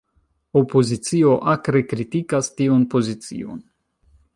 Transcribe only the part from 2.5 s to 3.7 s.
tiun pozicion.